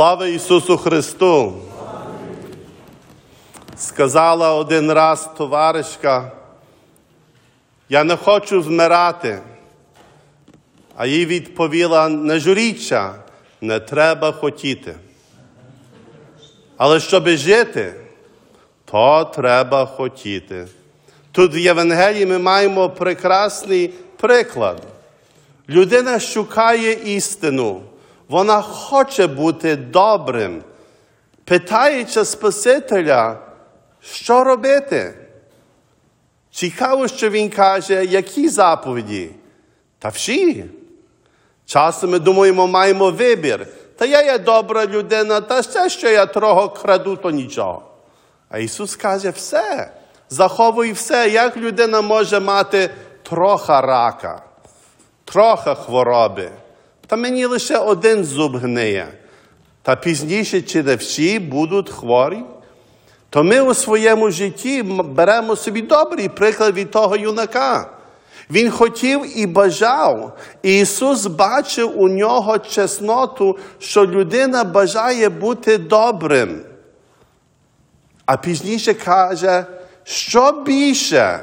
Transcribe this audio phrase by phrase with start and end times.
[0.00, 1.52] Слава Ісусу Христу!
[3.76, 6.32] Сказала один раз товаришка,
[7.88, 9.38] я не хочу вмирати.
[10.96, 13.14] А їй відповіла не журіться,
[13.60, 14.94] не треба хотіти.
[16.76, 17.94] Але щоб жити,
[18.84, 20.66] то треба хотіти.
[21.32, 24.82] Тут в Євангелії ми маємо прекрасний приклад.
[25.68, 27.82] Людина шукає істину,
[28.30, 30.62] вона хоче бути добрим,
[31.44, 33.38] питаючи Спасителя,
[34.00, 35.14] що робити.
[36.52, 39.30] Цікаво, що він каже, які заповіді?
[39.98, 40.64] Та всі.
[41.66, 43.66] Часом ми думаємо, маємо вибір.
[43.96, 47.82] Та я є добра людина, та все, що я трохи краду, то нічого.
[48.48, 49.90] А Ісус каже, все.
[50.28, 52.90] Заховуй все, як людина може мати
[53.22, 54.42] трохи рака,
[55.24, 56.50] трохи хвороби.
[57.10, 59.08] Та мені лише один зуб гниє.
[59.82, 62.38] Та пізніше, чи не всі будуть хворі?
[63.30, 67.90] То ми у своєму житті беремо собі добрий приклад від того юнака.
[68.50, 70.38] Він хотів і бажав.
[70.62, 76.60] І Ісус бачив у нього чесноту, що людина бажає бути добрим.
[78.26, 79.64] А пізніше каже,
[80.04, 81.40] що більше?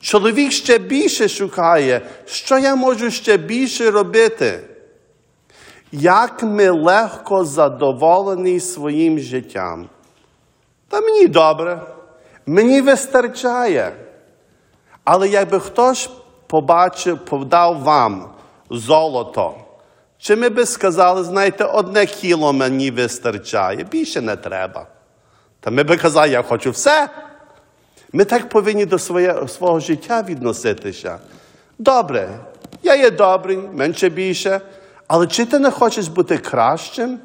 [0.00, 4.60] Чоловік ще більше шукає, що я можу ще більше робити?
[5.96, 9.88] Як ми легко задоволені своїм життям?
[10.88, 11.80] Та мені добре,
[12.46, 13.92] мені вистачає.
[15.04, 16.10] Але якби хтось
[16.46, 18.30] побачив, подав вам
[18.70, 19.54] золото,
[20.18, 24.86] чи ми би сказали, знаєте, одне кіло мені вистачає, більше не треба.
[25.60, 27.08] Та ми би казали, я хочу все.
[28.12, 31.18] Ми так повинні до своє, свого життя відноситися.
[31.78, 32.28] Добре,
[32.82, 34.60] я є добрий, менше більше,
[35.08, 37.18] але чи ти не хочеш бути кращим?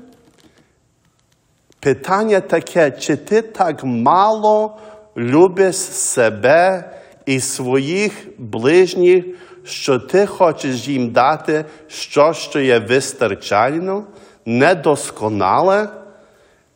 [1.80, 4.78] Питання таке, чи ти так мало
[5.18, 6.92] любиш себе
[7.26, 9.26] і своїх ближніх,
[9.64, 14.04] що ти хочеш їм дати щось, що є вистачально,
[14.46, 15.88] недосконале?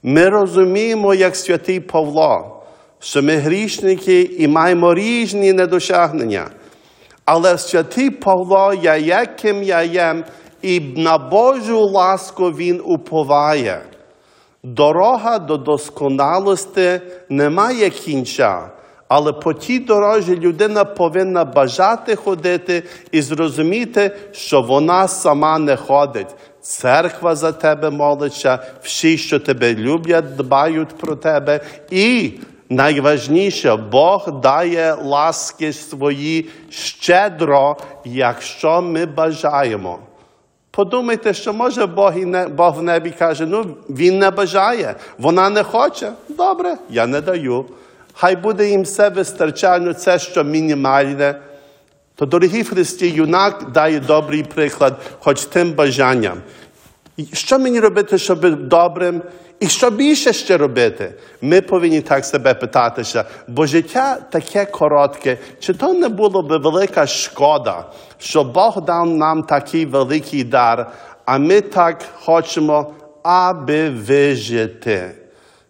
[0.04, 2.64] Ми розуміємо, як святий Павло,
[3.00, 6.48] що ми грішники і маємо різні недосягнення.
[7.26, 10.24] Але святий Павло, я яким я єм,
[10.64, 13.82] і на Божу ласку він уповає.
[14.64, 18.70] Дорога до досконалості не має кінця,
[19.08, 26.36] але по тій дорожі людина повинна бажати ходити і зрозуміти, що вона сама не ходить.
[26.62, 31.62] Церква за тебе молиться, всі, що тебе люблять, дбають про тебе.
[31.92, 32.32] І
[32.70, 40.00] найважніше, Бог дає ласки свої щедро, якщо ми бажаємо.
[40.76, 45.50] Подумайте, що може Бог, і не, Бог в небі каже, ну він не бажає, вона
[45.50, 46.12] не хоче.
[46.30, 47.66] Добре, я не даю.
[48.14, 51.36] Хай буде їм все вистачально, це що мінімальне.
[52.16, 56.38] То, дорогі Христі, юнак дає добрий приклад, хоч тим бажанням.
[57.34, 59.22] Що мені робити, щоб добрим?
[59.60, 61.14] І що більше ще робити?
[61.42, 67.08] Ми повинні так себе питатися, бо життя таке коротке, чи то не було би велика
[67.08, 67.86] шкода,
[68.18, 70.92] що Бог дав нам такий великий дар,
[71.26, 72.94] а ми так хочемо,
[73.24, 75.12] аби вижити.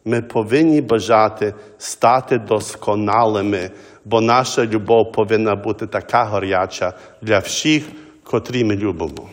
[0.05, 3.71] Ми повинні бажати стати досконалими,
[4.05, 7.83] бо наша любов повинна бути така горяча для всіх,
[8.23, 9.29] котрі ми любимо.